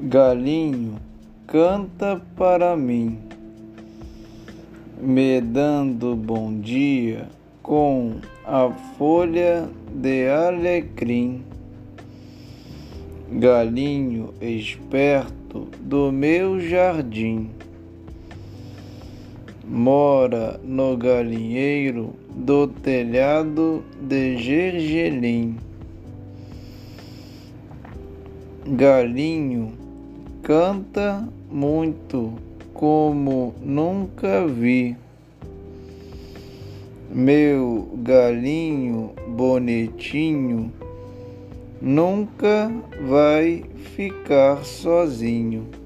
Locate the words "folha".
8.96-9.68